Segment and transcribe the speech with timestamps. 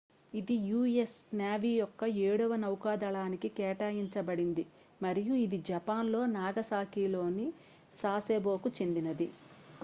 [0.33, 1.11] ఇది u.s.
[1.41, 4.63] navy యొక్క ఏడవ నౌకాదళానికి కేటాయించబడింది
[5.01, 7.47] మరియు ఇది జపాన్లో నాగసాకిలోని
[7.93, 9.29] సాసెబోకు చెందినది